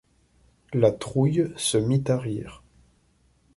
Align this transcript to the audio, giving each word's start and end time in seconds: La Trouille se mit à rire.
La 0.73 0.91
Trouille 0.91 1.43
se 1.57 1.77
mit 1.77 2.03
à 2.07 2.17
rire. 2.17 2.63